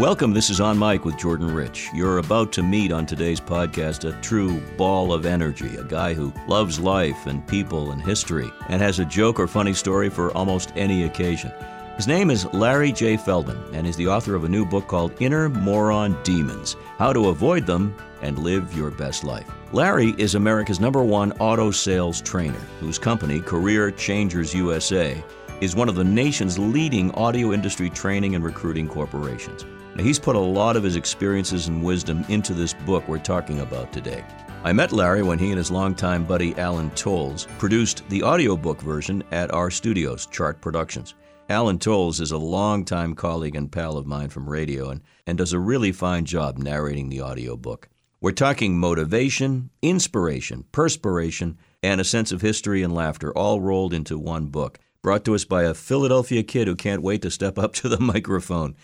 [0.00, 0.32] Welcome.
[0.32, 1.90] This is On Mic with Jordan Rich.
[1.92, 6.32] You're about to meet on today's podcast a true ball of energy, a guy who
[6.48, 10.72] loves life and people and history and has a joke or funny story for almost
[10.74, 11.52] any occasion.
[11.96, 13.18] His name is Larry J.
[13.18, 17.28] Feldman, and he's the author of a new book called Inner Moron Demons How to
[17.28, 19.50] Avoid Them and Live Your Best Life.
[19.70, 25.22] Larry is America's number one auto sales trainer, whose company, Career Changers USA,
[25.60, 29.66] is one of the nation's leading audio industry training and recruiting corporations.
[30.00, 33.92] He's put a lot of his experiences and wisdom into this book we're talking about
[33.92, 34.24] today.
[34.64, 39.22] I met Larry when he and his longtime buddy Alan Tolz produced the audiobook version
[39.30, 41.14] at our studios, Chart Productions.
[41.48, 45.52] Alan Tolz is a longtime colleague and pal of mine from radio and, and does
[45.52, 47.88] a really fine job narrating the audiobook.
[48.20, 54.18] We're talking motivation, inspiration, perspiration, and a sense of history and laughter all rolled into
[54.18, 57.72] one book, brought to us by a Philadelphia kid who can't wait to step up
[57.76, 58.76] to the microphone.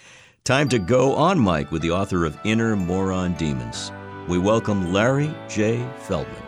[0.46, 3.90] Time to go on mic with the author of Inner Moron Demons.
[4.28, 5.84] We welcome Larry J.
[6.02, 6.45] Feldman.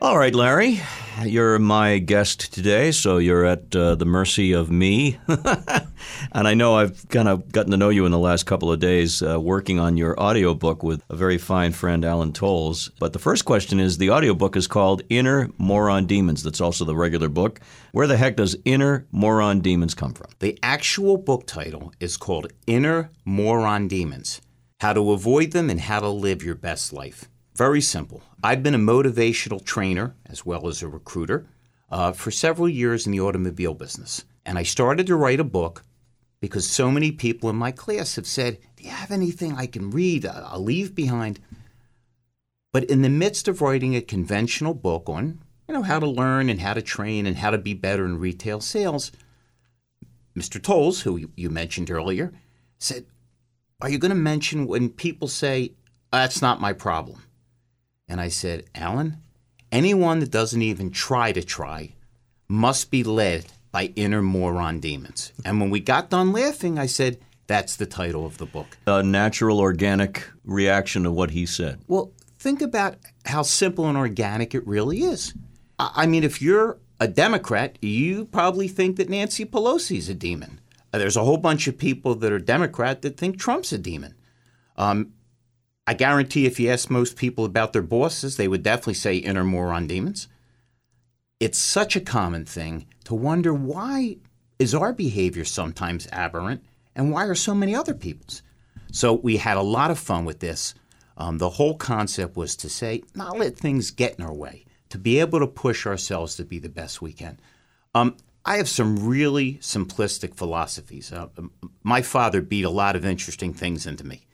[0.00, 0.80] All right, Larry,
[1.24, 5.18] you're my guest today, so you're at uh, the mercy of me.
[5.26, 8.78] and I know I've kind of gotten to know you in the last couple of
[8.78, 12.90] days uh, working on your audiobook with a very fine friend, Alan Tolz.
[13.00, 16.44] But the first question is the audiobook is called Inner Moron Demons.
[16.44, 17.58] That's also the regular book.
[17.90, 20.30] Where the heck does Inner Moron Demons come from?
[20.38, 24.40] The actual book title is called Inner Moron Demons
[24.78, 27.28] How to Avoid Them and How to Live Your Best Life.
[27.58, 28.22] Very simple.
[28.40, 31.48] I've been a motivational trainer as well as a recruiter
[31.90, 34.24] uh, for several years in the automobile business.
[34.46, 35.84] And I started to write a book
[36.40, 39.90] because so many people in my class have said, Do you have anything I can
[39.90, 40.24] read?
[40.24, 41.40] I'll leave behind.
[42.72, 46.48] But in the midst of writing a conventional book on you know, how to learn
[46.48, 49.10] and how to train and how to be better in retail sales,
[50.38, 50.60] Mr.
[50.60, 52.32] Tolz, who you mentioned earlier,
[52.78, 53.06] said,
[53.80, 55.72] Are you going to mention when people say,
[56.12, 57.24] That's not my problem?
[58.08, 59.18] And I said, Alan,
[59.70, 61.94] anyone that doesn't even try to try
[62.48, 65.32] must be led by inner moron demons.
[65.44, 68.78] And when we got done laughing, I said, that's the title of the book.
[68.86, 71.80] A natural, organic reaction to what he said.
[71.86, 75.34] Well, think about how simple and organic it really is.
[75.78, 80.60] I mean, if you're a Democrat, you probably think that Nancy Pelosi's a demon.
[80.92, 84.14] There's a whole bunch of people that are Democrat that think Trump's a demon.
[84.76, 85.12] Um,
[85.88, 89.42] I guarantee if you ask most people about their bosses, they would definitely say inner
[89.42, 90.28] moron demons.
[91.40, 94.18] It's such a common thing to wonder why
[94.58, 96.62] is our behavior sometimes aberrant
[96.94, 98.42] and why are so many other people's?
[98.92, 100.74] So we had a lot of fun with this.
[101.16, 104.98] Um, the whole concept was to say, not let things get in our way, to
[104.98, 107.40] be able to push ourselves to be the best we can.
[107.94, 111.14] Um, I have some really simplistic philosophies.
[111.14, 111.28] Uh,
[111.82, 114.26] my father beat a lot of interesting things into me.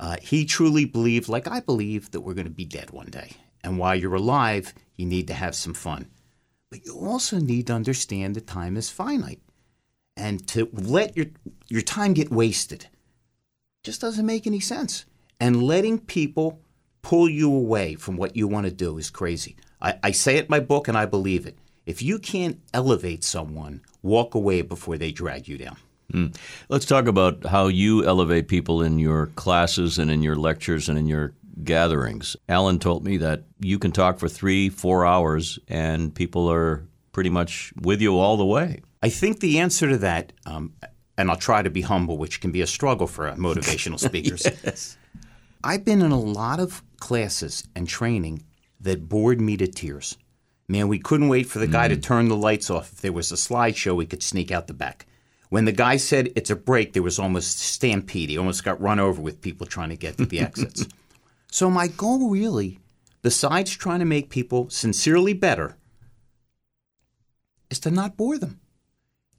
[0.00, 3.32] Uh, he truly believed, like I believe, that we're going to be dead one day.
[3.62, 6.08] And while you're alive, you need to have some fun.
[6.70, 9.42] But you also need to understand that time is finite.
[10.16, 11.26] And to let your,
[11.68, 12.88] your time get wasted
[13.84, 15.04] just doesn't make any sense.
[15.38, 16.60] And letting people
[17.02, 19.56] pull you away from what you want to do is crazy.
[19.82, 21.58] I, I say it in my book and I believe it.
[21.84, 25.76] If you can't elevate someone, walk away before they drag you down.
[26.12, 26.36] Mm.
[26.68, 30.98] Let's talk about how you elevate people in your classes and in your lectures and
[30.98, 31.32] in your
[31.64, 32.36] gatherings.
[32.48, 37.30] Alan told me that you can talk for three, four hours, and people are pretty
[37.30, 38.82] much with you all the way.
[39.02, 40.74] I think the answer to that, um,
[41.16, 44.46] and I'll try to be humble, which can be a struggle for motivational speakers.
[44.64, 44.96] yes.
[45.62, 48.44] I've been in a lot of classes and training
[48.80, 50.16] that bored me to tears.
[50.68, 51.90] Man, we couldn't wait for the guy mm.
[51.90, 52.92] to turn the lights off.
[52.92, 55.06] If there was a slideshow, we could sneak out the back.
[55.50, 58.30] When the guy said it's a break, there was almost stampede.
[58.30, 60.86] He almost got run over with people trying to get to the exits.
[61.50, 62.78] So my goal really,
[63.22, 65.76] besides trying to make people sincerely better,
[67.68, 68.60] is to not bore them.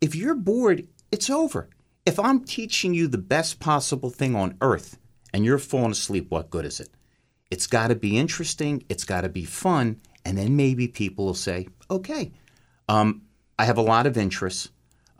[0.01, 1.69] If you're bored, it's over.
[2.05, 4.97] If I'm teaching you the best possible thing on earth
[5.33, 6.89] and you're falling asleep, what good is it?
[7.49, 11.33] It's got to be interesting, it's got to be fun, and then maybe people will
[11.33, 12.31] say, okay.
[12.89, 13.21] Um,
[13.59, 14.69] I have a lot of interests.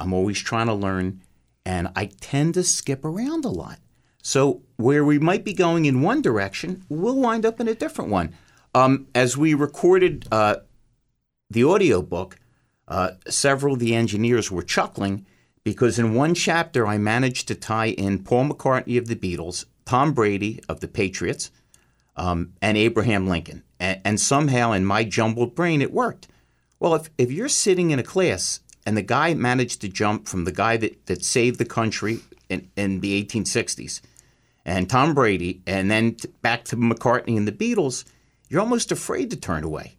[0.01, 1.21] I'm always trying to learn,
[1.63, 3.77] and I tend to skip around a lot.
[4.23, 8.09] So where we might be going in one direction, we'll wind up in a different
[8.09, 8.35] one.
[8.73, 10.57] Um, as we recorded uh,
[11.49, 12.37] the audio book,
[12.87, 15.25] uh, several of the engineers were chuckling
[15.63, 20.13] because in one chapter I managed to tie in Paul McCartney of the Beatles, Tom
[20.13, 21.51] Brady of the Patriots,
[22.15, 23.63] um, and Abraham Lincoln.
[23.79, 26.27] And, and somehow in my jumbled brain it worked.
[26.79, 30.45] Well, if, if you're sitting in a class and the guy managed to jump from
[30.45, 32.19] the guy that, that saved the country
[32.49, 34.01] in, in the 1860s,
[34.65, 38.05] and Tom Brady, and then t- back to McCartney and the Beatles,
[38.49, 39.95] you're almost afraid to turn away.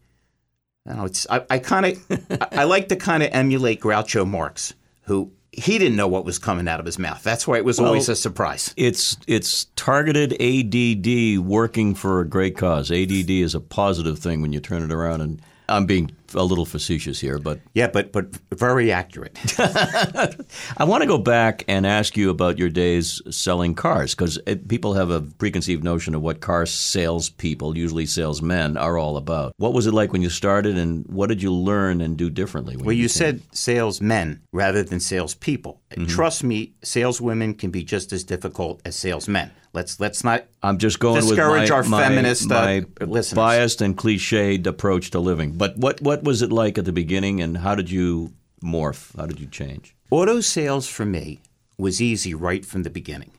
[0.87, 4.29] You know, it's I, I kind of I, I like to kind of emulate Groucho
[4.29, 7.23] Marx, who he didn't know what was coming out of his mouth.
[7.23, 8.73] That's why it was always a surprise.
[8.76, 12.90] It's it's targeted ADD working for a great cause.
[12.90, 16.64] ADD is a positive thing when you turn it around, and I'm being a little
[16.64, 19.38] facetious here, but Yeah, but but very accurate.
[19.58, 24.38] I want to go back and ask you about your days selling cars because
[24.69, 29.55] people have a preconceived notion of what car salespeople, usually salesmen, are all about.
[29.56, 32.76] What was it like when you started, and what did you learn and do differently?
[32.76, 35.81] When Well, you became- said salesmen rather than salespeople.
[36.08, 39.50] Trust me, saleswomen can be just as difficult as salesmen.
[39.75, 40.44] Let's let's not.
[40.62, 43.37] I'm just going discourage with my, our my, feminist, uh, my listeners.
[43.37, 45.52] biased and cliched approach to living.
[45.52, 48.33] But what what was it like at the beginning, and how did you
[48.63, 49.17] morph?
[49.17, 49.95] How did you change?
[50.11, 51.41] Auto sales for me
[51.79, 53.33] was easy right from the beginning,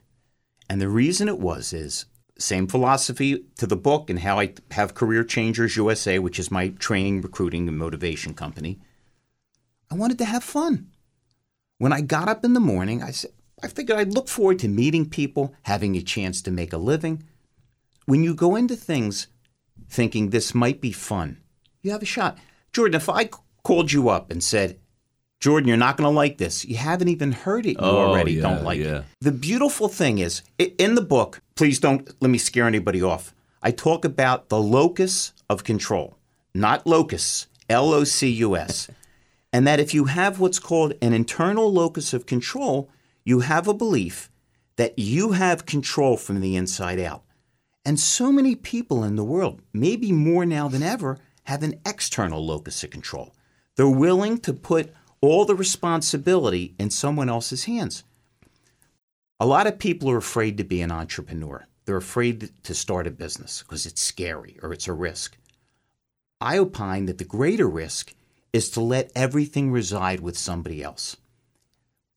[0.70, 2.06] and the reason it was is
[2.38, 6.70] same philosophy to the book and how I have Career Changers USA, which is my
[6.70, 8.80] training, recruiting, and motivation company.
[9.92, 10.90] I wanted to have fun.
[11.78, 13.32] When I got up in the morning, I said,
[13.62, 17.24] I figured I'd look forward to meeting people, having a chance to make a living.
[18.06, 19.28] When you go into things
[19.90, 21.38] thinking this might be fun,
[21.82, 22.38] you have a shot.
[22.74, 23.30] Jordan, if I
[23.64, 24.80] called you up and said,
[25.40, 26.66] Jordan, you're not going to like this.
[26.66, 27.72] You haven't even heard it.
[27.72, 29.00] You Oh, already yeah, don't like yeah.
[29.00, 29.06] it.
[29.22, 33.36] The beautiful thing is, in the book, please don't let me scare anybody off.
[33.62, 36.18] I talk about the locus of control,
[36.54, 38.90] not locus, L O C U S.
[39.54, 42.90] and that if you have what's called an internal locus of control,
[43.24, 44.30] you have a belief
[44.78, 47.24] that you have control from the inside out.
[47.86, 52.46] And so many people in the world, maybe more now than ever, have an external
[52.46, 53.34] locus of control.
[53.76, 58.04] They're willing to put all the responsibility in someone else's hands.
[59.40, 61.66] A lot of people are afraid to be an entrepreneur.
[61.86, 65.38] They're afraid to start a business because it's scary or it's a risk.
[66.40, 68.14] I opine that the greater risk
[68.52, 71.18] is to let everything reside with somebody else.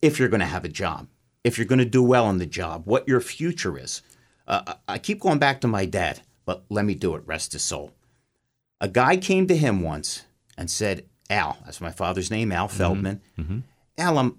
[0.02, 1.08] If you're going to have a job,
[1.42, 4.02] if you're going to do well in the job, what your future is.
[4.46, 7.52] Uh, I I keep going back to my dad, but let me do it, rest
[7.52, 7.92] his soul.
[8.80, 10.24] A guy came to him once
[10.56, 13.20] and said, Al, that's my father's name, Al Feldman.
[13.98, 14.38] Al, I'm,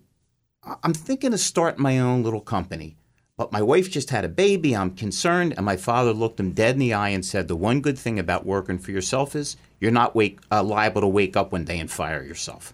[0.84, 2.95] I'm thinking of starting my own little company,
[3.36, 4.75] but my wife just had a baby.
[4.75, 5.54] I'm concerned.
[5.57, 8.19] And my father looked him dead in the eye and said, The one good thing
[8.19, 11.80] about working for yourself is you're not wake, uh, liable to wake up one day
[11.80, 12.72] and fire yourself.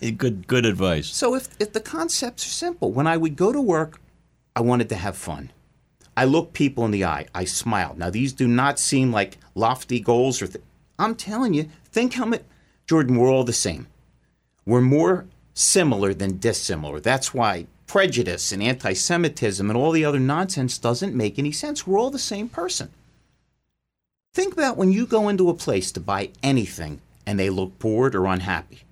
[0.16, 1.08] good good advice.
[1.08, 4.00] So if, if the concepts are simple, when I would go to work,
[4.54, 5.50] I wanted to have fun.
[6.16, 7.26] I looked people in the eye.
[7.34, 7.98] I smiled.
[7.98, 10.46] Now these do not seem like lofty goals or.
[10.46, 10.64] Th-
[11.00, 12.42] I'm telling you, think how much.
[12.86, 13.86] Jordan, we're all the same.
[14.66, 17.00] We're more similar than dissimilar.
[17.00, 21.86] That's why prejudice and anti-Semitism and all the other nonsense doesn't make any sense.
[21.86, 22.90] We're all the same person.
[24.34, 28.14] Think about when you go into a place to buy anything and they look bored
[28.14, 28.82] or unhappy.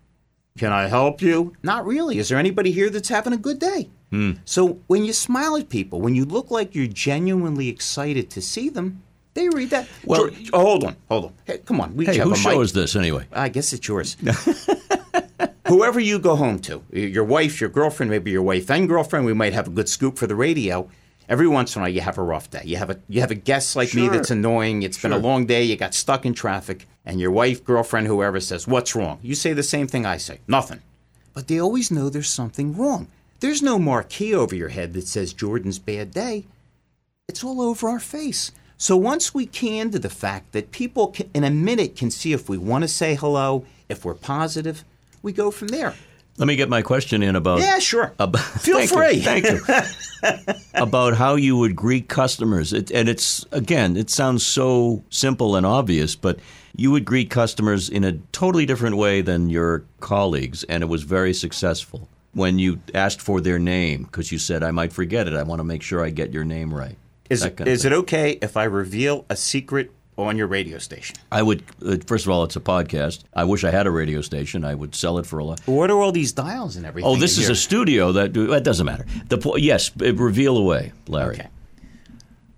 [0.58, 1.54] Can I help you?
[1.62, 2.18] Not really.
[2.18, 3.90] Is there anybody here that's having a good day?
[4.10, 4.32] Hmm.
[4.44, 8.68] So when you smile at people, when you look like you're genuinely excited to see
[8.68, 9.02] them,
[9.38, 9.86] they read that.
[10.04, 11.32] Well- George- oh, hold on, hold on.
[11.46, 11.94] Hey, come on.
[11.96, 12.58] We Hey, have whose a mic.
[12.58, 13.26] is this anyway?
[13.32, 14.16] I guess it's yours.
[15.68, 19.34] Whoever you go home to, your wife, your girlfriend, maybe your wife and girlfriend, we
[19.34, 20.88] might have a good scoop for the radio.
[21.28, 22.62] Every once in a while, you have a rough day.
[22.64, 24.82] You have a you have a guest like me that's annoying.
[24.82, 25.62] It's been a long day.
[25.64, 29.52] You got stuck in traffic, and your wife, girlfriend, whoever says, "What's wrong?" You say
[29.52, 30.80] the same thing I say, "Nothing."
[31.34, 33.08] But they always know there's something wrong.
[33.40, 36.46] There's no marquee over your head that says Jordan's bad day.
[37.28, 38.50] It's all over our face.
[38.80, 42.32] So once we can to the fact that people can, in a minute can see
[42.32, 44.84] if we want to say hello, if we're positive,
[45.20, 45.94] we go from there.
[46.36, 48.12] Let me get my question in about Yeah, sure.
[48.20, 49.20] About, Feel thank you, free.
[49.20, 50.54] thank you.
[50.74, 52.72] about how you would greet customers.
[52.72, 56.38] It, and it's, again, it sounds so simple and obvious, but
[56.76, 61.02] you would greet customers in a totally different way than your colleagues, and it was
[61.02, 62.08] very successful.
[62.34, 65.58] When you asked for their name, because you said, I might forget it, I want
[65.58, 66.96] to make sure I get your name right.
[67.30, 71.16] Is, it, is it okay if I reveal a secret on your radio station?
[71.30, 73.24] I would, uh, first of all, it's a podcast.
[73.34, 74.64] I wish I had a radio station.
[74.64, 75.60] I would sell it for a lot.
[75.66, 77.08] What are all these dials and everything?
[77.08, 77.52] Oh, this is here?
[77.52, 79.06] a studio that it doesn't matter.
[79.28, 81.36] The po- yes, reveal away, Larry.
[81.36, 81.48] Okay.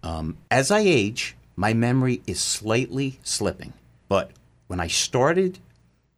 [0.02, 3.72] Um, as I age, my memory is slightly slipping.
[4.08, 4.30] But
[4.66, 5.58] when I started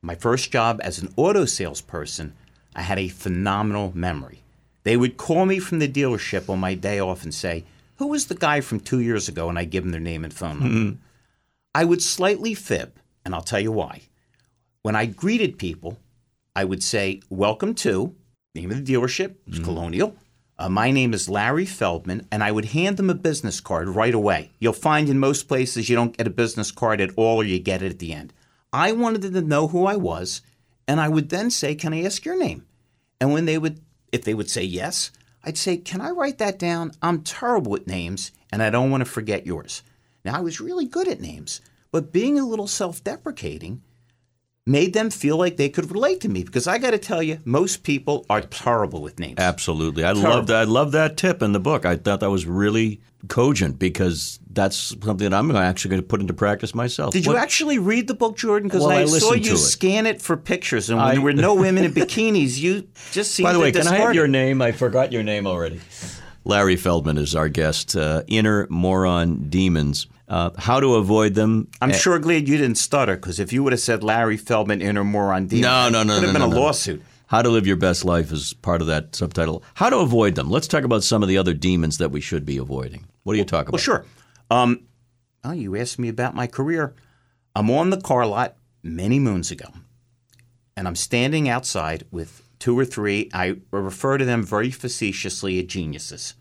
[0.02, 2.34] my first job as an auto salesperson,
[2.76, 4.42] I had a phenomenal memory.
[4.84, 7.64] They would call me from the dealership on my day off and say,
[8.02, 9.48] Who was the guy from two years ago?
[9.48, 10.98] And I give them their name and phone number.
[11.72, 14.02] I would slightly fib, and I'll tell you why.
[14.82, 16.00] When I greeted people,
[16.56, 18.16] I would say, Welcome to,
[18.56, 20.16] name of the dealership, it was Colonial.
[20.58, 24.14] Uh, my name is Larry Feldman, and I would hand them a business card right
[24.14, 24.50] away.
[24.58, 27.60] You'll find in most places you don't get a business card at all or you
[27.60, 28.32] get it at the end.
[28.72, 30.42] I wanted them to know who I was,
[30.88, 32.66] and I would then say, Can I ask your name?
[33.20, 33.78] And when they would,
[34.10, 35.12] if they would say yes,
[35.44, 36.92] I'd say, Can I write that down?
[37.02, 39.82] I'm terrible at names, and I don't want to forget yours.
[40.24, 43.82] Now, I was really good at names, but being a little self deprecating,
[44.66, 47.40] made them feel like they could relate to me because I got to tell you,
[47.44, 49.38] most people are terrible with names.
[49.38, 50.56] Absolutely, I love that.
[50.56, 51.84] I love that tip in the book.
[51.84, 56.20] I thought that was really cogent because that's something that I'm actually going to put
[56.20, 57.12] into practice myself.
[57.12, 58.68] Did What- you actually read the book, Jordan?
[58.68, 59.58] Because Well, I I, saw you it.
[59.58, 63.32] scan it for pictures, and when I- there were no women in bikinis, you just
[63.32, 64.62] seemed By the way, can I have your name?
[64.62, 65.80] I forgot your name already.
[66.44, 67.96] Larry Feldman is our guest.
[67.96, 70.06] Uh, Inner moron demons.
[70.28, 71.68] Uh, how to avoid them?
[71.82, 75.04] I'm sure glad you didn't stutter because if you would have said Larry Feldman, inner
[75.04, 76.64] moron demon, No, no, no, it would have no, been no, a no.
[76.66, 77.02] lawsuit.
[77.26, 79.62] How to live your best life is part of that subtitle.
[79.74, 80.50] How to avoid them.
[80.50, 83.04] Let's talk about some of the other demons that we should be avoiding.
[83.24, 83.72] What do you talk about?
[83.72, 84.04] Well, sure.
[84.50, 84.84] Um,
[85.44, 86.94] oh, you asked me about my career.
[87.54, 89.66] I'm on the car lot many moons ago,
[90.76, 93.28] and I'm standing outside with two or three.
[93.34, 96.34] I refer to them very facetiously as geniuses.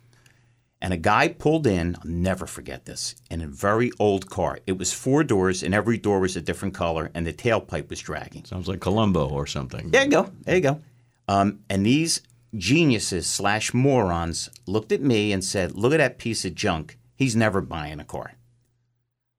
[0.79, 4.59] And a guy pulled in, I'll never forget this, in a very old car.
[4.67, 7.99] It was four doors, and every door was a different color, and the tailpipe was
[7.99, 8.45] dragging.
[8.45, 9.89] Sounds like Columbo or something.
[9.89, 10.31] There you go.
[10.43, 10.81] There you go.
[11.27, 12.21] Um, and these
[12.55, 16.99] geniuses slash morons looked at me and said, Look at that piece of junk.
[17.15, 18.33] He's never buying a car.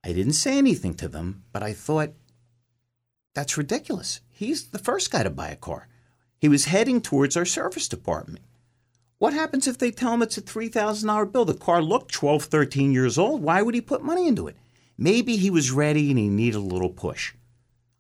[0.03, 2.11] I didn't say anything to them, but I thought,
[3.35, 4.21] That's ridiculous.
[4.31, 5.87] He's the first guy to buy a car.
[6.43, 8.41] He was heading towards our service department.
[9.19, 11.45] What happens if they tell him it's a $3,000 bill?
[11.45, 13.41] The car looked 12, 13 years old.
[13.41, 14.57] Why would he put money into it?
[14.99, 17.35] Maybe he was ready and he needed a little push.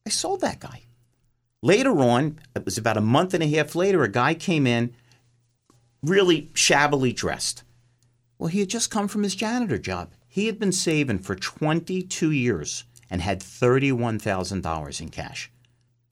[0.04, 0.82] I sold that guy.
[1.62, 4.92] Later on, it was about a month and a half later, a guy came in
[6.02, 7.62] really shabbily dressed.
[8.40, 10.14] Well, he had just come from his janitor job.
[10.26, 15.48] He had been saving for 22 years and had $31,000 in cash.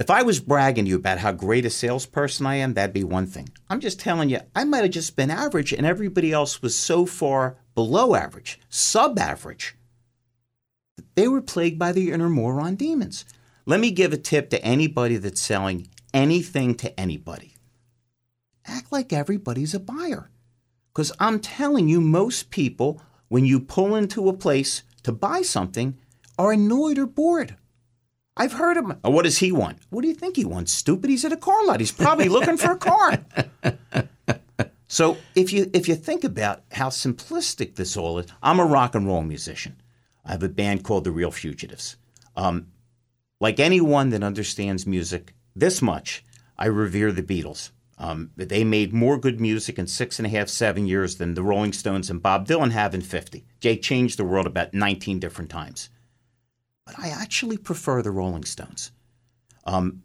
[0.00, 3.04] If I was bragging to you about how great a salesperson I am, that'd be
[3.04, 3.50] one thing.
[3.68, 7.04] I'm just telling you, I might have just been average and everybody else was so
[7.04, 9.76] far below average, sub average.
[11.16, 13.26] They were plagued by the inner moron demons.
[13.66, 17.56] Let me give a tip to anybody that's selling anything to anybody.
[18.64, 20.30] Act like everybody's a buyer.
[20.94, 25.98] Because I'm telling you, most people, when you pull into a place to buy something,
[26.38, 27.56] are annoyed or bored.
[28.40, 28.96] I've heard him.
[29.02, 29.80] What does he want?
[29.90, 30.72] What do you think he wants?
[30.72, 31.10] Stupid.
[31.10, 31.78] He's at a car lot.
[31.78, 33.18] He's probably looking for a car.
[34.92, 38.96] So if you if you think about how simplistic this all is, I'm a rock
[38.96, 39.80] and roll musician.
[40.24, 41.94] I have a band called the Real Fugitives.
[42.34, 42.66] Um,
[43.40, 46.24] like anyone that understands music this much,
[46.58, 47.70] I revere the Beatles.
[47.98, 51.44] Um, they made more good music in six and a half, seven years than the
[51.44, 53.44] Rolling Stones and Bob Dylan have in 50.
[53.60, 55.88] They changed the world about 19 different times.
[56.96, 58.90] But I actually prefer the Rolling Stones.
[59.64, 60.02] Um,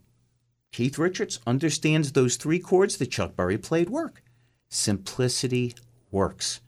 [0.72, 4.22] Keith Richards understands those three chords that Chuck Berry played work.
[4.68, 5.74] Simplicity
[6.10, 6.60] works.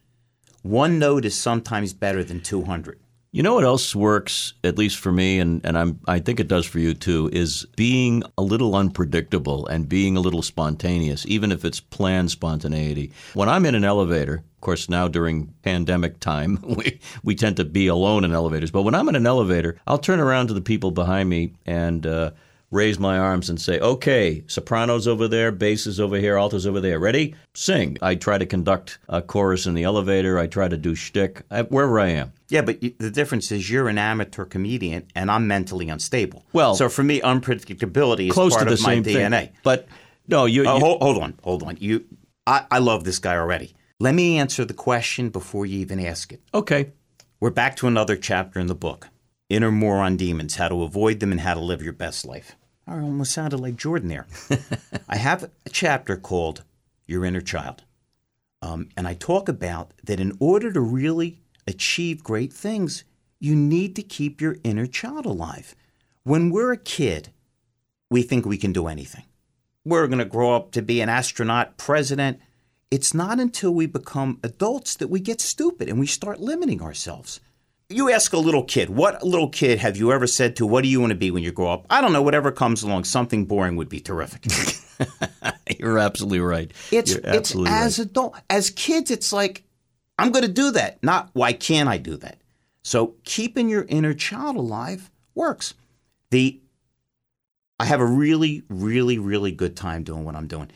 [0.63, 2.99] One note is sometimes better than 200.
[3.39, 6.49] You know what else works, at least for me, and, and I'm, I think it
[6.49, 11.53] does for you too, is being a little unpredictable and being a little spontaneous, even
[11.53, 13.13] if it's planned spontaneity.
[13.35, 17.65] When I'm in an elevator, of course, now during pandemic time, we, we tend to
[17.65, 20.61] be alone in elevators, but when I'm in an elevator, I'll turn around to the
[20.61, 22.33] people behind me and uh,
[22.71, 26.99] raise my arms and say, okay, sopranos over there, basses over here, altos over there.
[26.99, 27.35] Ready?
[27.55, 27.97] Sing.
[28.03, 30.39] I try to conduct a chorus in the elevator.
[30.39, 32.33] I try to do shtick I, wherever I am.
[32.51, 36.45] Yeah, but y- the difference is you're an amateur comedian and I'm mentally unstable.
[36.53, 39.31] Well- so for me, unpredictability is Close part to the of my same DNA.
[39.47, 39.49] thing.
[39.63, 39.89] But
[40.27, 40.67] no, you.
[40.67, 41.77] Oh, you- hold, hold on, hold on.
[41.81, 42.05] You,
[42.47, 43.75] I, I love this guy already.
[44.01, 46.41] Let me answer the question before you even ask it.
[46.55, 46.93] okay.
[47.41, 49.07] We're back to another chapter in the book
[49.49, 52.55] Inner Moron Demons How to Avoid Them and How to Live Your Best Life.
[52.87, 54.27] I almost sounded like Jordan there.
[55.09, 56.65] I have a chapter called
[57.07, 57.83] Your Inner Child.
[58.61, 63.05] Um, and I talk about that in order to really achieve great things,
[63.41, 65.75] you need to keep your inner child alive.
[66.25, 67.31] When we're a kid,
[68.11, 69.25] we think we can do anything.
[69.83, 72.39] We're going to grow up to be an astronaut, president.
[72.91, 77.41] It's not until we become adults that we get stupid and we start limiting ourselves.
[77.91, 80.91] You ask a little kid, what little kid have you ever said to, what do
[80.91, 81.87] you want to be when you grow up?
[81.89, 84.45] I don't know, whatever comes along, something boring would be terrific.
[85.79, 86.71] You're absolutely right.
[86.93, 88.07] It's You're it's absolutely as right.
[88.07, 89.65] adult as kids, it's like
[90.19, 91.03] I'm going to do that.
[91.03, 92.43] Not why can't I do that?
[92.83, 95.73] So keeping your inner child alive works.
[96.31, 96.61] The
[97.81, 100.71] I have a really, really, really good time doing what I'm doing.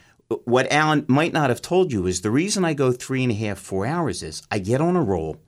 [0.45, 3.35] what Alan might not have told you is the reason I go three and a
[3.35, 5.43] half, four hours is I get on a roll,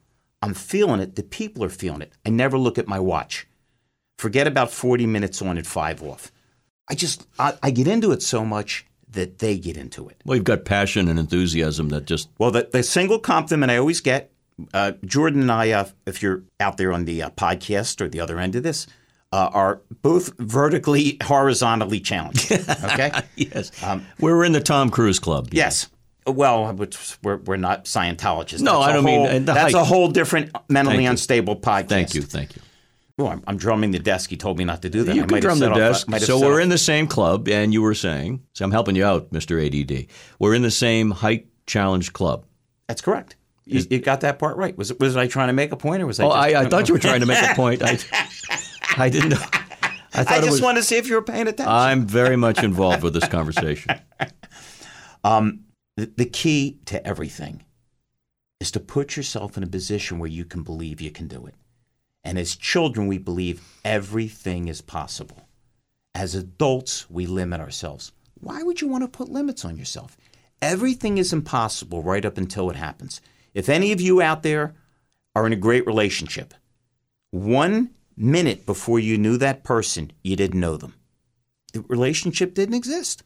[0.45, 2.13] I'm feeling it, the people are feeling it.
[2.27, 3.47] I never look at my watch.
[4.19, 6.31] Forget about 40 minutes on and five off.
[6.89, 10.21] I just, I, I get into it so much that they get into it.
[10.25, 12.29] Well, you've got passion and enthusiasm that just.
[12.39, 14.33] Well, the, the single compliment I always get,
[14.73, 18.21] uh, Jordan and I, uh, if you're out there on the uh, podcast or the
[18.21, 18.87] other end of this,
[19.33, 22.53] uh, are both vertically, horizontally challenged.
[22.85, 23.11] Okay.
[23.35, 23.73] yes.
[23.83, 25.49] Um, we're in the Tom Cruise Club.
[25.51, 25.89] Yes.
[26.27, 26.75] Well,
[27.23, 28.61] we're, we're not Scientologists.
[28.61, 29.75] No, that's I don't whole, mean that's height.
[29.75, 31.89] a whole different mentally unstable podcast.
[31.89, 32.23] Thank you.
[32.23, 32.63] Thank you.
[33.19, 34.31] Oh, I'm, I'm, drumming the desk.
[34.31, 35.15] He told me not to do that.
[35.15, 36.11] You I can drum the off, desk.
[36.25, 36.63] So we're off.
[36.63, 39.65] in the same club, and you were saying, so I'm helping you out, Mr.
[39.65, 40.09] ADD.
[40.41, 42.45] We're in the same height challenge club.
[42.89, 43.37] That's correct.
[43.67, 44.77] You, you, got that part right.
[44.77, 46.25] Was was I trying to make a point, or was I?
[46.25, 47.83] Oh, I, I thought you were trying to make a point.
[47.83, 47.99] I,
[48.97, 49.41] I didn't know.
[50.13, 51.73] I, I just was, wanted to see if you were paying attention.
[51.73, 54.01] I'm very much involved with this conversation.
[55.25, 55.64] Um,
[55.97, 57.65] the, key to everything
[58.61, 61.55] is to put yourself in a position where you can believe you can do it.
[62.25, 65.49] And as children, we believe everything is possible.
[66.15, 68.13] As adults, we limit ourselves.
[68.41, 70.17] Why would you want to put limits on yourself?
[70.63, 73.21] Everything is impossible right up until it happens.
[73.53, 74.75] If any of you out there
[75.37, 76.55] are in a great relationship,
[77.31, 80.95] one minute before you knew that person, you didn't know them.
[81.73, 83.23] The relationship didn't exist.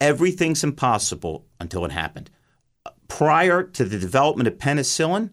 [0.00, 2.30] Everything's impossible until it happened.
[3.08, 5.30] Prior to the development of penicillin,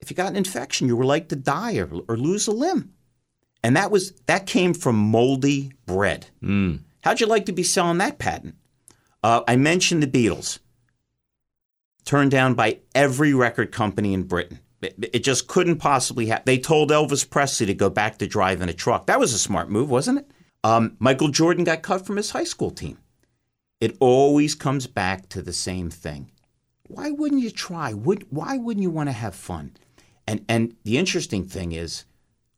[0.00, 2.92] if you got an infection, you were like to die or, or lose a limb.
[3.62, 6.26] And that was that came from moldy bread.
[6.42, 6.80] Mm.
[7.02, 8.54] How'd you like to be selling that patent?
[9.22, 10.60] Uh, I mentioned the Beatles,
[12.04, 14.60] turned down by every record company in Britain.
[14.80, 16.44] It, it just couldn't possibly happen.
[16.46, 19.06] They told Elvis Presley to go back to driving a truck.
[19.06, 20.30] That was a smart move, wasn't it?
[20.64, 22.98] Um, Michael Jordan got cut from his high school team.
[23.80, 26.30] It always comes back to the same thing.
[26.86, 27.94] Why wouldn't you try?
[27.94, 29.72] Would, why wouldn't you want to have fun?
[30.26, 32.04] And, and the interesting thing is,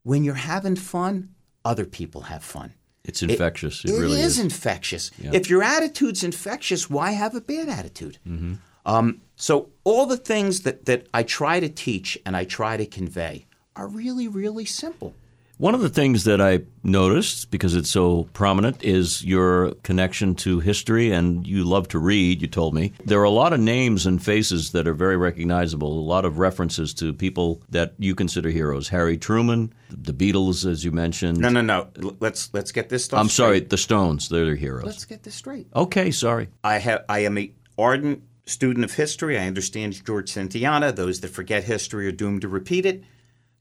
[0.03, 1.31] when you're having fun,
[1.65, 2.75] other people have fun.
[3.05, 3.85] It's infectious.
[3.85, 4.45] It, it really is, is.
[4.45, 5.11] infectious.
[5.19, 5.31] Yeah.
[5.33, 8.19] If your attitude's infectious, why have a bad attitude?
[8.27, 8.55] Mm-hmm.
[8.85, 12.87] Um, so all the things that, that I try to teach and I try to
[12.87, 15.15] convey are really, really simple.
[15.63, 20.59] One of the things that I noticed, because it's so prominent, is your connection to
[20.59, 22.93] history, and you love to read, you told me.
[23.05, 26.41] There are a lot of names and faces that are very recognizable, a lot of
[26.41, 28.89] references to people that you consider heroes.
[28.89, 31.39] Harry Truman, the Beatles, as you mentioned.
[31.39, 31.87] No, no, no.
[32.19, 33.37] Let's let's get this stuff I'm straight.
[33.37, 34.85] sorry, the Stones, they're their heroes.
[34.85, 35.69] Let's get this straight.
[35.77, 36.49] Okay, sorry.
[36.65, 39.39] I have I am a ardent student of history.
[39.39, 40.93] I understand George Santayana.
[40.93, 43.05] Those that forget history are doomed to repeat it.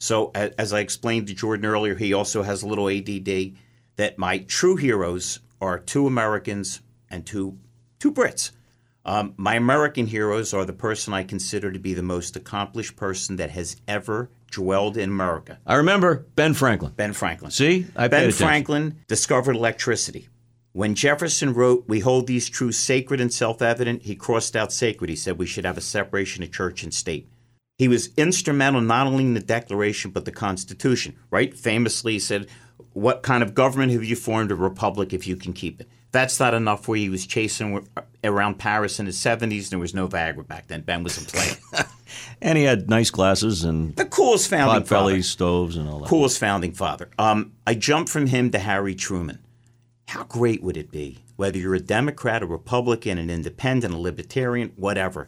[0.01, 3.53] So, as I explained to Jordan earlier, he also has a little ADD
[3.97, 7.59] that my true heroes are two Americans and two
[7.99, 8.49] two Brits.
[9.05, 13.35] Um, my American heroes are the person I consider to be the most accomplished person
[13.35, 15.59] that has ever dwelled in America.
[15.67, 16.93] I remember Ben Franklin.
[16.95, 17.51] Ben Franklin.
[17.51, 18.47] See, I Ben attention.
[18.47, 20.29] Franklin discovered electricity.
[20.71, 25.11] When Jefferson wrote, We hold these truths sacred and self evident, he crossed out sacred.
[25.11, 27.29] He said we should have a separation of church and state.
[27.77, 31.57] He was instrumental not only in the Declaration but the Constitution, right?
[31.57, 32.47] Famously said,
[32.93, 34.51] What kind of government have you formed?
[34.51, 35.87] A republic if you can keep it.
[36.11, 36.97] That's not enough where.
[36.97, 37.87] He was chasing
[38.23, 39.69] around Paris in the 70s.
[39.69, 40.81] There was no Viagra back then.
[40.81, 41.83] Ben was a play.
[42.41, 45.21] and he had nice glasses and the coolest founding father.
[45.23, 46.09] stoves and all that.
[46.09, 47.09] Coolest founding father.
[47.17, 49.39] Um, I jumped from him to Harry Truman.
[50.07, 54.73] How great would it be, whether you're a Democrat, a Republican, an independent, a libertarian,
[54.75, 55.27] whatever,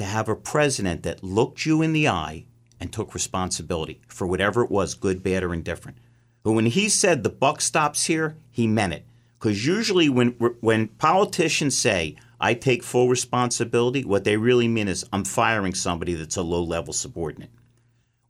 [0.00, 2.46] to have a president that looked you in the eye
[2.80, 5.98] and took responsibility for whatever it was, good, bad, or indifferent.
[6.42, 9.04] But when he said the buck stops here, he meant it.
[9.38, 15.04] Because usually when when politicians say I take full responsibility, what they really mean is
[15.12, 17.50] I'm firing somebody that's a low level subordinate.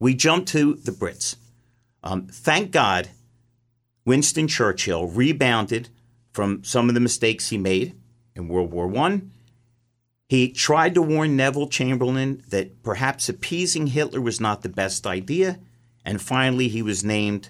[0.01, 1.37] We jump to the Brits.
[2.03, 3.11] Um, thank God,
[4.05, 5.89] Winston Churchill rebounded
[6.33, 7.95] from some of the mistakes he made
[8.35, 9.31] in World War One.
[10.31, 15.59] He tried to warn Neville Chamberlain that perhaps appeasing Hitler was not the best idea,
[16.05, 17.49] and finally he was named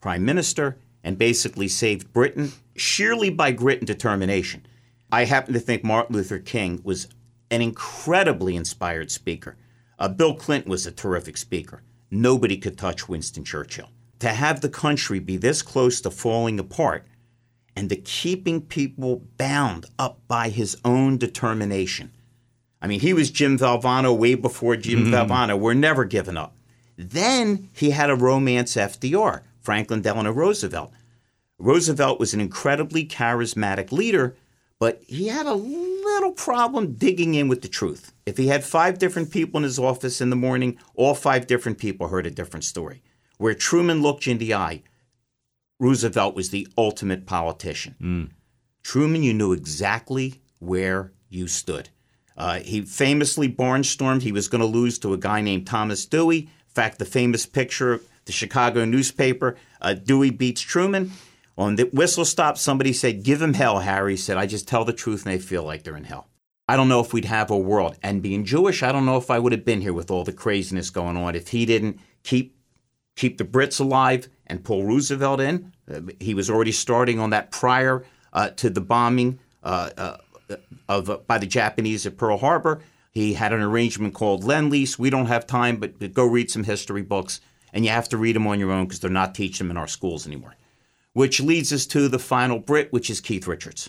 [0.00, 4.64] prime minister and basically saved Britain sheerly by grit and determination.
[5.10, 7.08] I happen to think Martin Luther King was
[7.50, 9.56] an incredibly inspired speaker.
[9.98, 11.82] Uh, Bill Clinton was a terrific speaker.
[12.12, 13.90] Nobody could touch Winston Churchill.
[14.20, 17.08] To have the country be this close to falling apart
[17.76, 22.12] and to keeping people bound up by his own determination.
[22.80, 25.14] I mean, he was Jim Valvano way before Jim mm-hmm.
[25.14, 25.58] Valvano.
[25.58, 26.54] We're never giving up.
[26.96, 30.92] Then he had a romance FDR, Franklin Delano Roosevelt.
[31.58, 34.36] Roosevelt was an incredibly charismatic leader,
[34.78, 38.12] but he had a little problem digging in with the truth.
[38.26, 41.78] If he had five different people in his office in the morning, all five different
[41.78, 43.02] people heard a different story.
[43.38, 44.82] Where Truman looked you in the eye,
[45.84, 47.94] Roosevelt was the ultimate politician.
[48.82, 51.90] Truman, you knew exactly where you stood.
[52.38, 56.38] Uh, he famously barnstormed he was going to lose to a guy named Thomas Dewey.
[56.38, 61.12] In fact, the famous picture, of the Chicago newspaper, uh, Dewey beats Truman.
[61.58, 64.14] On the whistle stop, somebody said, Give him hell, Harry.
[64.14, 66.28] He said, I just tell the truth and they feel like they're in hell.
[66.66, 67.98] I don't know if we'd have a world.
[68.02, 70.32] And being Jewish, I don't know if I would have been here with all the
[70.32, 72.56] craziness going on if he didn't keep
[73.16, 75.73] keep the Brits alive and pull Roosevelt in.
[76.20, 80.16] He was already starting on that prior uh, to the bombing uh, uh,
[80.88, 82.80] of by the Japanese at Pearl Harbor.
[83.10, 84.98] He had an arrangement called Lend Lease.
[84.98, 87.40] We don't have time, but, but go read some history books,
[87.72, 89.76] and you have to read them on your own because they're not teaching them in
[89.76, 90.56] our schools anymore.
[91.12, 93.88] Which leads us to the final Brit, which is Keith Richards.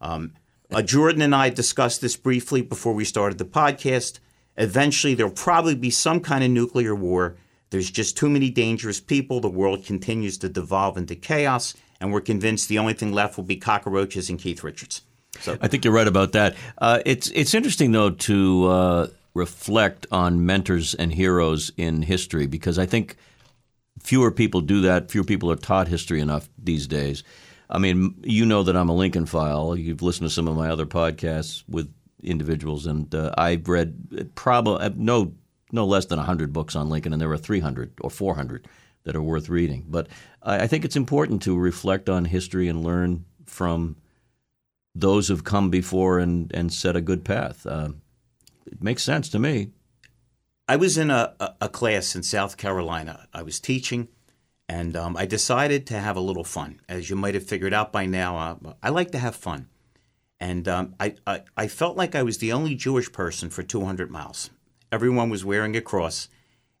[0.00, 0.32] Um,
[0.72, 4.18] uh, Jordan and I discussed this briefly before we started the podcast.
[4.56, 7.36] Eventually, there'll probably be some kind of nuclear war.
[7.74, 9.40] There's just too many dangerous people.
[9.40, 13.42] The world continues to devolve into chaos, and we're convinced the only thing left will
[13.42, 15.02] be cockroaches and Keith Richards.
[15.40, 16.54] So I think you're right about that.
[16.78, 22.78] Uh, it's it's interesting though to uh, reflect on mentors and heroes in history because
[22.78, 23.16] I think
[24.00, 25.10] fewer people do that.
[25.10, 27.24] Fewer people are taught history enough these days.
[27.68, 29.76] I mean, you know that I'm a Lincoln file.
[29.76, 34.90] You've listened to some of my other podcasts with individuals, and uh, I've read probably
[34.94, 35.34] no
[35.74, 38.66] no less than 100 books on Lincoln, and there are 300 or 400
[39.04, 39.84] that are worth reading.
[39.88, 40.08] But
[40.42, 43.96] I, think it's important to reflect on history and learn from
[44.94, 47.66] those who've come before and, and set a good path.
[47.66, 47.90] Uh,
[48.66, 49.70] it makes sense to me.
[50.66, 53.28] I was in a, a, a class in South Carolina.
[53.34, 54.08] I was teaching,
[54.68, 56.80] and um, I decided to have a little fun.
[56.88, 59.68] As you might have figured out by now, uh, I like to have fun.
[60.40, 64.10] And um, I, I, I felt like I was the only Jewish person for 200
[64.10, 64.50] miles.
[64.92, 66.28] Everyone was wearing a cross,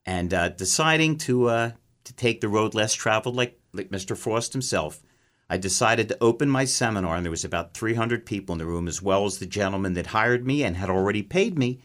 [0.06, 1.70] and uh, deciding to uh,
[2.04, 4.16] to take the road less traveled, like like Mr.
[4.16, 5.02] Frost himself.
[5.48, 8.88] I decided to open my seminar, and there was about 300 people in the room,
[8.88, 11.80] as well as the gentleman that hired me and had already paid me,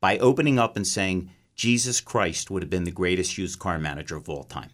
[0.00, 4.16] by opening up and saying, Jesus Christ would have been the greatest used car manager
[4.16, 4.70] of all time.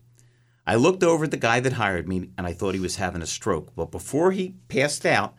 [0.67, 3.23] I looked over at the guy that hired me, and I thought he was having
[3.23, 3.75] a stroke.
[3.75, 5.35] But before he passed out,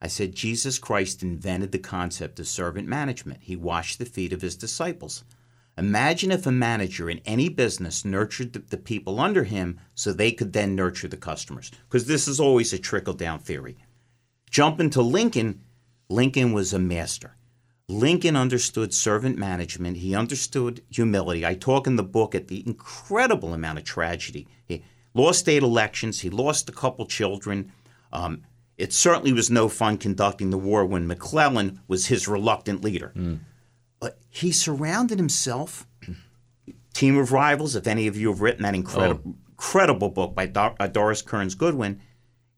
[0.00, 3.40] I said, Jesus Christ invented the concept of servant management.
[3.42, 5.24] He washed the feet of his disciples.
[5.76, 10.52] Imagine if a manager in any business nurtured the, people under him so they could
[10.52, 11.70] then nurture the customers.
[11.88, 13.76] Because this is always a trickle down theory.
[14.50, 15.60] Jump into Lincoln,
[16.08, 17.36] Lincoln was a master.
[17.88, 19.98] Lincoln understood servant management.
[19.98, 21.44] He understood humility.
[21.44, 24.48] I talk in the book at the incredible amount of tragedy.
[24.64, 24.84] He
[25.14, 26.20] lost eight elections.
[26.20, 27.72] He lost a couple children.
[28.12, 28.42] Um,
[28.80, 33.12] it certainly was no fun conducting the war when McClellan was his reluctant leader.
[34.00, 35.86] But he surrounded himself,
[36.94, 40.76] Team of Rivals, if any of you have written that incredible, incredible book by Dor-
[40.80, 42.00] uh, Doris Kearns Goodwin,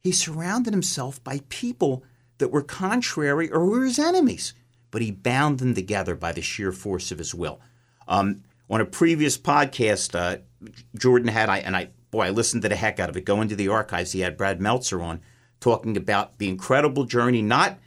[0.00, 2.04] he surrounded himself by people
[2.38, 4.54] that were contrary or were his enemies,
[4.90, 7.60] but he bound them together by the sheer force of his will.
[8.06, 10.38] Um, on a previous podcast, uh,
[10.96, 13.24] Jordan had, I and I, boy, I listened to the heck out of it.
[13.24, 14.12] Go into the archives.
[14.12, 15.20] He had Brad Meltzer on
[15.62, 17.78] talking about the incredible journey, not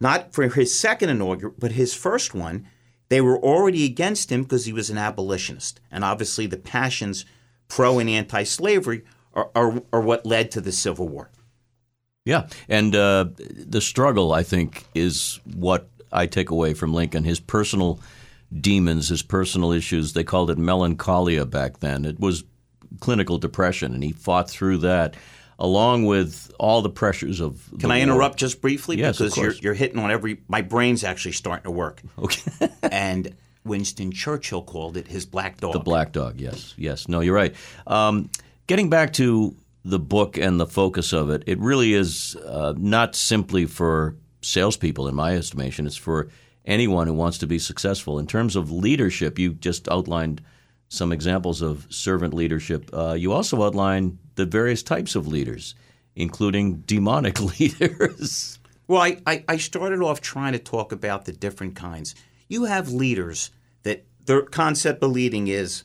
[0.00, 2.66] not for his second inaugural, but his first one.
[3.08, 7.24] They were already against him because he was an abolitionist, and obviously the passions
[7.66, 9.02] pro and anti-slavery
[9.34, 11.30] are, are, are what led to the Civil War.
[12.24, 17.24] Yeah, and uh, the struggle, I think, is what I take away from Lincoln.
[17.24, 17.98] His personal
[18.60, 20.12] demons, his personal issues.
[20.12, 22.04] They called it melancholia back then.
[22.04, 22.44] It was
[23.00, 25.16] clinical depression, and he fought through that,
[25.60, 27.62] along with all the pressures of.
[27.78, 28.02] Can I war.
[28.02, 30.40] interrupt just briefly Yes, because you're you're hitting on every.
[30.48, 32.02] My brain's actually starting to work.
[32.18, 32.68] Okay.
[32.82, 35.74] and Winston Churchill called it his black dog.
[35.74, 37.08] The Black Dog, yes, yes.
[37.08, 37.54] No, you're right.
[37.86, 38.30] Um,
[38.66, 43.14] getting back to the book and the focus of it, it really is uh, not
[43.14, 45.86] simply for salespeople, in my estimation.
[45.86, 46.28] It's for
[46.64, 48.18] anyone who wants to be successful.
[48.18, 50.42] In terms of leadership, you just outlined
[50.90, 52.90] some examples of servant leadership.
[52.92, 55.74] Uh, you also outline the various types of leaders,
[56.16, 58.58] including demonic leaders.
[58.88, 62.16] Well, I, I, I started off trying to talk about the different kinds.
[62.48, 63.52] You have leaders
[63.84, 65.84] that their concept of leading is,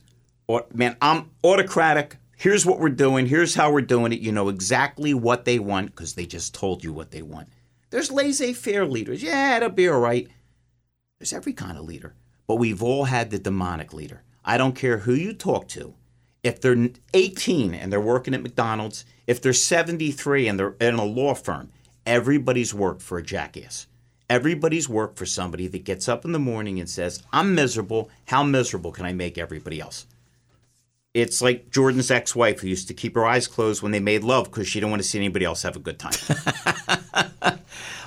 [0.74, 2.16] man, I'm autocratic.
[2.36, 3.26] Here's what we're doing.
[3.26, 4.18] Here's how we're doing it.
[4.18, 7.48] You know exactly what they want because they just told you what they want.
[7.90, 9.22] There's laissez faire leaders.
[9.22, 10.26] Yeah, it'll be all right.
[11.20, 12.14] There's every kind of leader.
[12.48, 14.22] But we've all had the demonic leader.
[14.46, 15.94] I don't care who you talk to.
[16.42, 21.04] If they're 18 and they're working at McDonald's, if they're 73 and they're in a
[21.04, 21.70] law firm,
[22.06, 23.88] everybody's worked for a jackass.
[24.30, 28.10] Everybody's worked for somebody that gets up in the morning and says, I'm miserable.
[28.26, 30.06] How miserable can I make everybody else?
[31.14, 34.22] It's like Jordan's ex wife who used to keep her eyes closed when they made
[34.22, 36.12] love because she didn't want to see anybody else have a good time.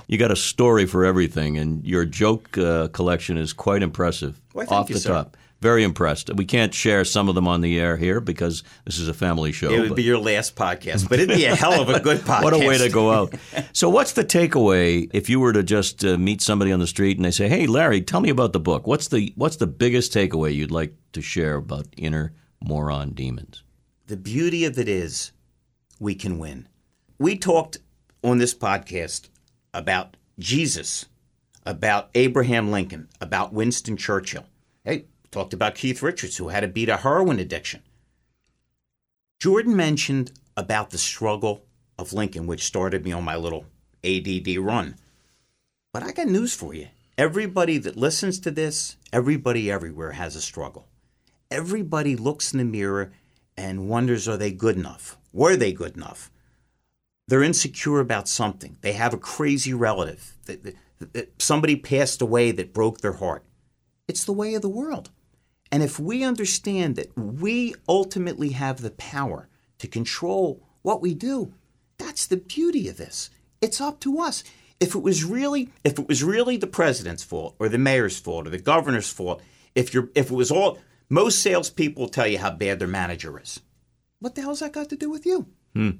[0.07, 4.71] you got a story for everything, and your joke uh, collection is quite impressive thank
[4.71, 5.37] off the top.
[5.61, 6.33] Very impressed.
[6.33, 9.51] We can't share some of them on the air here because this is a family
[9.51, 9.69] show.
[9.71, 12.19] it would but- be your last podcast, but it'd be a hell of a good
[12.19, 12.43] podcast.
[12.49, 13.33] What a way to go out.
[13.73, 17.17] So, what's the takeaway if you were to just uh, meet somebody on the street
[17.17, 20.13] and they say, "Hey, Larry, tell me about the book." What's the what's the biggest
[20.13, 23.63] takeaway you'd like to share about inner moron demons?
[24.07, 25.33] The beauty of it is
[25.99, 26.67] we can win.
[27.17, 27.79] We talked
[28.23, 29.27] on this podcast
[29.73, 31.05] about Jesus,
[31.65, 34.45] about Abraham Lincoln, about Winston Churchill.
[34.85, 37.81] Hey, talked about Keith Richards, who had to beat a heroin addiction.
[39.39, 41.65] Jordan mentioned about the struggle
[41.97, 43.65] of Lincoln, which started me on my little
[44.03, 44.95] ADD run.
[45.93, 46.87] But I got news for you.
[47.17, 50.87] Everybody that listens to this, everybody everywhere has a struggle.
[51.51, 53.11] Everybody looks in the mirror
[53.57, 55.17] and wonders are they good enough?
[55.33, 56.31] Were they good enough?
[57.27, 58.77] They're insecure about something.
[58.81, 60.37] They have a crazy relative.
[61.37, 63.43] Somebody passed away that broke their heart.
[64.07, 65.11] It's the way of the world.
[65.71, 71.53] And if we understand that we ultimately have the power to control what we do,
[71.97, 73.29] that's the beauty of this.
[73.61, 74.43] It's up to us.
[74.79, 78.47] If it was really if it was really the president's fault or the mayor's fault
[78.47, 79.41] or the governor's fault,
[79.75, 80.79] if you're if it was all
[81.09, 83.59] most salespeople tell you how bad their manager is.
[84.19, 85.47] What the hell's that got to do with you?
[85.75, 85.91] Hmm.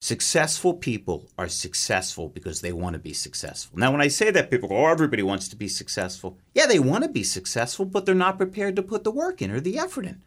[0.00, 3.78] Successful people are successful because they want to be successful.
[3.78, 6.38] Now, when I say that, people go, oh, everybody wants to be successful.
[6.54, 9.50] Yeah, they want to be successful, but they're not prepared to put the work in
[9.50, 10.22] or the effort in.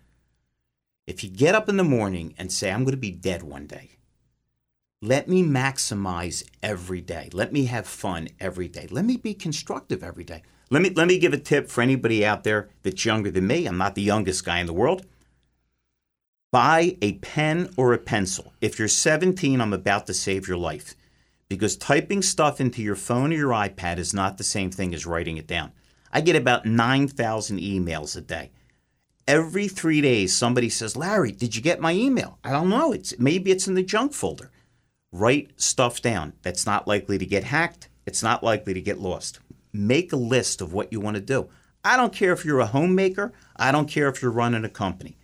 [1.08, 3.66] If you get up in the morning and say, I'm going to be dead one
[3.66, 3.92] day,
[5.02, 7.30] let me maximize every day.
[7.32, 8.88] Let me have fun every day.
[8.92, 10.44] Let me be constructive every day.
[10.70, 13.66] Let me, let me give a tip for anybody out there that's younger than me.
[13.66, 15.06] I'm not the youngest guy in the world.
[16.52, 18.54] Buy a pen or a pencil.
[18.60, 20.96] If you're 17, I'm about to save your life
[21.48, 25.06] because typing stuff into your phone or your iPad is not the same thing as
[25.06, 25.72] writing it down.
[26.12, 28.52] I get about 9,000 emails a day.
[29.30, 32.38] Every three days, somebody says, Larry, did you get my email?
[32.44, 32.92] I don't know.
[32.92, 34.52] It's maybe it's in the junk folder.
[35.14, 37.88] Write stuff down that's not likely to get hacked.
[38.06, 39.40] It's not likely to get lost.
[39.72, 41.48] Make a list of what you want to do.
[41.86, 43.32] I don't care if you're a homemaker.
[43.56, 45.16] I don't care if you're running a company.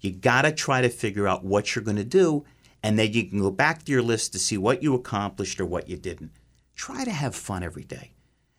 [0.00, 2.44] You got to try to figure out what you're going to do,
[2.82, 5.66] and then you can go back to your list to see what you accomplished or
[5.66, 6.32] what you didn't.
[6.76, 8.12] Try to have fun every day.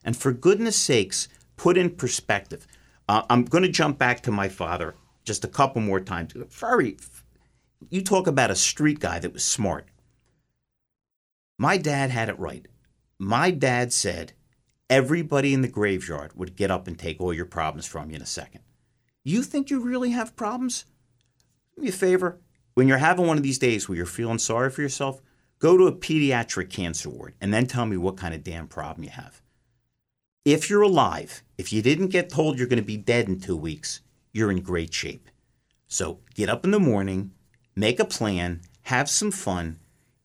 [0.04, 2.67] And for goodness sakes, put in perspective.
[3.08, 6.34] Uh, I'm going to jump back to my father just a couple more times.
[6.34, 6.97] Very,
[7.89, 9.88] you talk about a street guy that was smart.
[11.58, 12.65] My dad had it right.
[13.17, 14.34] My dad said
[14.89, 18.21] everybody in the graveyard would get up and take all your problems from you in
[18.21, 18.62] a second.
[19.23, 20.86] You think you really have problems?
[21.80, 22.42] Do me a favor.
[22.74, 25.22] When you're having one of these days where you're feeling sorry for yourself,
[25.60, 29.06] go to a pediatric cancer ward and then tell me what kind of damn problem
[29.06, 29.42] you have.
[30.44, 33.56] If you're alive, if you didn't get told you're going to be dead in two
[33.56, 34.02] weeks,
[34.34, 35.30] you're in great shape.
[35.88, 37.32] So get up in the morning,
[37.78, 39.80] make a plan, have some fun.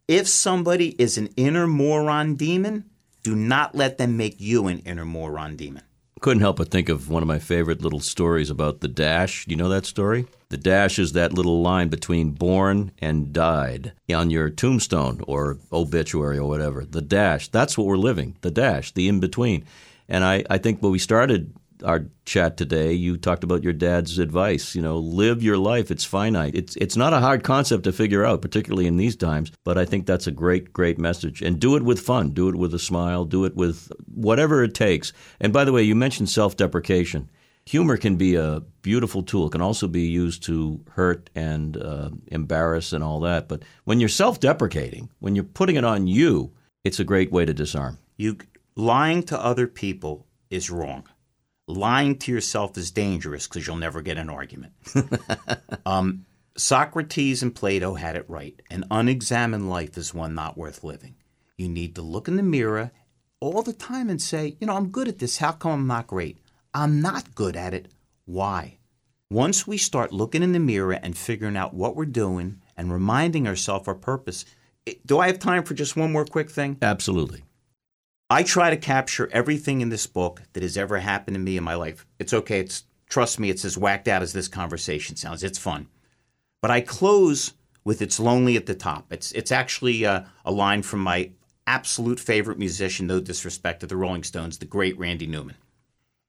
[0.08, 2.90] If somebody is an inner moron demon,
[3.22, 5.84] do not let them make you an inner moron demon.
[6.24, 9.44] Couldn't help but think of one of my favorite little stories about the dash.
[9.46, 10.24] You know that story?
[10.48, 16.38] The dash is that little line between born and died on your tombstone or obituary
[16.38, 16.86] or whatever.
[16.86, 17.48] The dash.
[17.48, 18.38] That's what we're living.
[18.40, 19.66] The dash, the in between.
[20.08, 24.18] And I, I think when we started our chat today, you talked about your dad's
[24.18, 24.74] advice.
[24.74, 25.90] You know, live your life.
[25.90, 26.54] It's finite.
[26.54, 29.50] It's it's not a hard concept to figure out, particularly in these times.
[29.64, 31.42] But I think that's a great, great message.
[31.42, 32.30] And do it with fun.
[32.30, 33.24] Do it with a smile.
[33.24, 35.12] Do it with whatever it takes.
[35.40, 37.30] And by the way, you mentioned self-deprecation.
[37.66, 39.46] Humor can be a beautiful tool.
[39.46, 43.48] It can also be used to hurt and uh, embarrass and all that.
[43.48, 46.52] But when you're self-deprecating, when you're putting it on you,
[46.84, 47.96] it's a great way to disarm.
[48.18, 48.36] You
[48.76, 51.08] lying to other people is wrong.
[51.66, 54.74] Lying to yourself is dangerous because you'll never get an argument.
[55.86, 58.60] um, Socrates and Plato had it right.
[58.70, 61.16] An unexamined life is one not worth living.
[61.56, 62.90] You need to look in the mirror
[63.40, 65.38] all the time and say, you know, I'm good at this.
[65.38, 66.38] How come I'm not great?
[66.74, 67.88] I'm not good at it.
[68.24, 68.78] Why?
[69.30, 73.46] Once we start looking in the mirror and figuring out what we're doing and reminding
[73.46, 74.44] ourselves our purpose,
[75.06, 76.76] do I have time for just one more quick thing?
[76.82, 77.43] Absolutely.
[78.30, 81.64] I try to capture everything in this book that has ever happened to me in
[81.64, 82.06] my life.
[82.18, 82.60] It's okay.
[82.60, 85.44] It's trust me, it's as whacked out as this conversation sounds.
[85.44, 85.88] It's fun.
[86.62, 87.52] But I close
[87.84, 89.12] with It's Lonely at the Top.
[89.12, 91.30] It's, it's actually uh, a line from my
[91.66, 95.56] absolute favorite musician, no disrespect to the Rolling Stones, the great Randy Newman.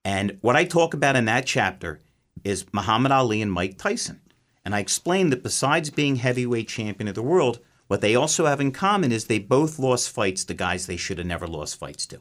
[0.04, 2.02] And what I talk about in that chapter
[2.44, 4.22] is Muhammad Ali and Mike Tyson.
[4.64, 8.60] And I explain that besides being heavyweight champion of the world, what they also have
[8.60, 12.06] in common is they both lost fights to guys they should have never lost fights
[12.08, 12.20] to.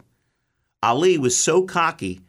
[0.83, 2.21] Ali was so cocky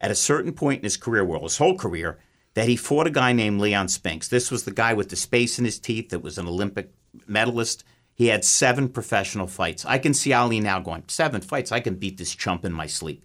[0.00, 2.18] at a certain point in his career, well, his whole career,
[2.54, 4.28] that he fought a guy named Leon Spinks.
[4.28, 6.92] This was the guy with the space in his teeth that was an Olympic
[7.26, 7.82] medalist.
[8.14, 9.84] He had seven professional fights.
[9.84, 12.86] I can see Ali now going, seven fights, I can beat this chump in my
[12.86, 13.24] sleep.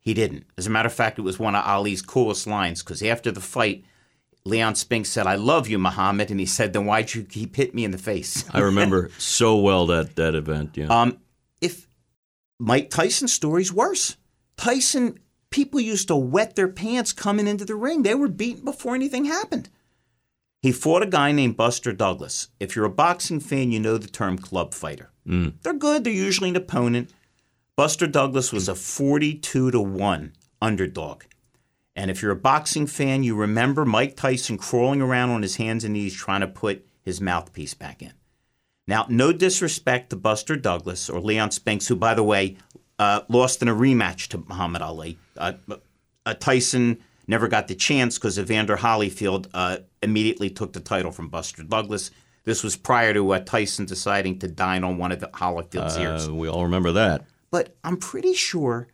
[0.00, 0.44] He didn't.
[0.58, 3.40] As a matter of fact, it was one of Ali's coolest lines because after the
[3.40, 3.84] fight,
[4.44, 6.30] Leon Spinks said, I love you, Muhammad.
[6.30, 8.44] And he said, then why'd you keep hitting me in the face?
[8.54, 10.76] I remember so well that, that event.
[10.76, 10.86] Yeah.
[10.86, 11.18] Um,
[11.60, 11.86] if
[12.58, 14.16] Mike Tyson's story's worse.
[14.56, 18.02] Tyson, people used to wet their pants coming into the ring.
[18.02, 19.70] They were beaten before anything happened.
[20.60, 22.48] He fought a guy named Buster Douglas.
[22.60, 25.10] If you're a boxing fan, you know the term club fighter.
[25.26, 25.54] Mm.
[25.62, 27.10] They're good, they're usually an opponent.
[27.76, 31.22] Buster Douglas was a 42 to 1 underdog.
[31.96, 35.84] And if you're a boxing fan, you remember Mike Tyson crawling around on his hands
[35.84, 38.12] and knees trying to put his mouthpiece back in.
[38.86, 42.56] Now, no disrespect to Buster Douglas or Leon Spinks, who, by the way,
[42.98, 45.18] uh, lost in a rematch to Muhammad Ali.
[45.36, 45.52] Uh,
[46.26, 51.28] uh, Tyson never got the chance because Evander Holyfield uh, immediately took the title from
[51.28, 52.10] Buster Douglas.
[52.44, 56.00] This was prior to uh, Tyson deciding to dine on one of the Holyfield's Uh,
[56.00, 56.30] ears.
[56.30, 57.24] we all remember that.
[57.50, 58.88] But I'm pretty sure,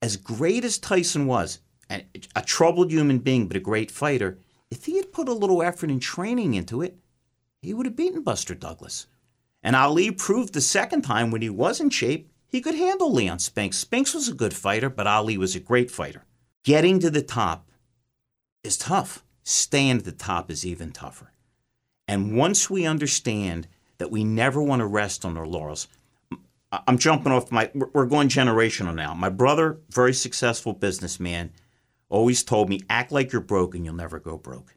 [0.00, 1.58] as great as Tyson was,
[1.92, 4.38] and a troubled human being, but a great fighter,
[4.70, 6.96] if he had put a little effort and training into it,
[7.60, 9.06] he would have beaten Buster Douglas.
[9.62, 13.38] And Ali proved the second time when he was in shape, he could handle Leon
[13.40, 13.76] Spinks.
[13.76, 16.24] Spinks was a good fighter, but Ali was a great fighter.
[16.64, 17.68] Getting to the top
[18.64, 19.22] is tough.
[19.42, 21.32] Staying at the top is even tougher.
[22.08, 25.88] And once we understand that we never want to rest on our laurels,
[26.72, 29.12] I'm jumping off my, we're going generational now.
[29.12, 31.52] My brother, very successful businessman,
[32.12, 34.76] always told me, act like you're broke and you'll never go broke.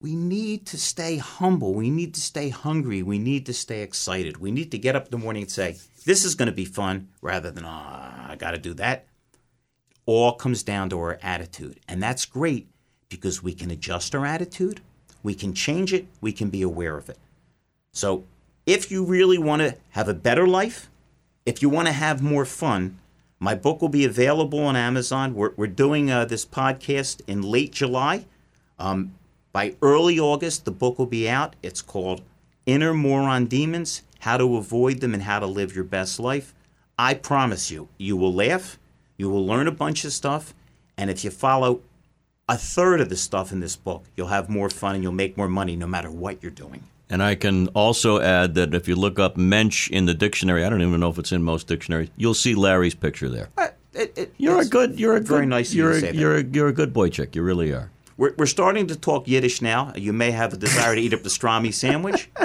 [0.00, 1.74] We need to stay humble.
[1.74, 3.02] We need to stay hungry.
[3.02, 4.36] We need to stay excited.
[4.36, 6.64] We need to get up in the morning and say, this is going to be
[6.64, 9.06] fun rather than, ah, I got to do that.
[10.06, 11.80] All comes down to our attitude.
[11.88, 12.68] And that's great
[13.08, 14.80] because we can adjust our attitude,
[15.22, 17.18] we can change it, we can be aware of it.
[17.92, 18.24] So
[18.66, 20.90] if you really want to have a better life,
[21.44, 22.98] if you want to have more fun,
[23.38, 25.34] my book will be available on Amazon.
[25.34, 28.26] We're, we're doing uh, this podcast in late July.
[28.78, 29.14] Um,
[29.52, 31.56] by early August, the book will be out.
[31.62, 32.22] It's called
[32.64, 36.54] Inner Moron Demons How to Avoid Them and How to Live Your Best Life.
[36.98, 38.78] I promise you, you will laugh,
[39.18, 40.54] you will learn a bunch of stuff,
[40.96, 41.82] and if you follow
[42.48, 45.36] a third of the stuff in this book, you'll have more fun and you'll make
[45.36, 46.84] more money no matter what you're doing.
[47.08, 50.68] And I can also add that if you look up mensch in the dictionary, I
[50.68, 53.48] don't even know if it's in most dictionaries, you'll see Larry's picture there.
[53.56, 56.36] Uh, it- it- You're a good, you're a very good, nice You're you a, you're
[56.38, 57.36] a, you're a good boychik.
[57.36, 57.90] You really are.
[58.16, 59.92] We're, we're starting to talk Yiddish now.
[59.94, 62.28] You may have a desire to eat a pastrami sandwich.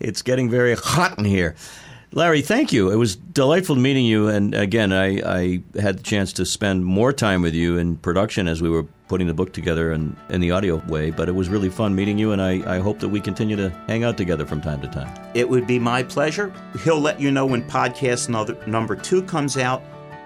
[0.00, 1.54] It's getting very hot in here.
[2.12, 2.90] Larry, thank you.
[2.90, 4.28] It was delightful meeting you.
[4.28, 8.48] And again, I, I had the chance to spend more time with you in production
[8.48, 11.10] as we were putting the book together and in the audio way.
[11.10, 13.70] But it was really fun meeting you, and I, I hope that we continue to
[13.86, 15.12] hang out together from time to time.
[15.34, 16.52] It would be my pleasure.
[16.84, 18.28] He'll let you know when podcast
[18.66, 19.82] number, two comes out.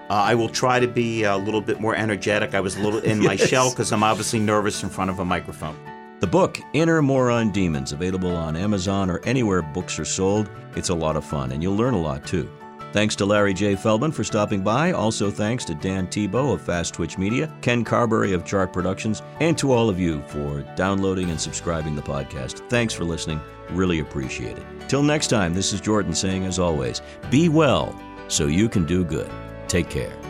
[0.09, 2.53] Uh, I will try to be a little bit more energetic.
[2.53, 5.25] I was a little in my shell because I'm obviously nervous in front of a
[5.25, 5.77] microphone.
[6.19, 10.49] The book, Inner Moron Demons, available on Amazon or anywhere books are sold.
[10.75, 12.49] It's a lot of fun, and you'll learn a lot too.
[12.93, 13.75] Thanks to Larry J.
[13.75, 14.91] Feldman for stopping by.
[14.91, 19.57] Also, thanks to Dan Tebow of Fast Twitch Media, Ken Carberry of Chart Productions, and
[19.57, 22.69] to all of you for downloading and subscribing the podcast.
[22.69, 23.41] Thanks for listening.
[23.71, 24.65] Really appreciate it.
[24.87, 27.01] Till next time, this is Jordan saying, as always,
[27.31, 29.31] be well so you can do good.
[29.67, 30.22] Take care.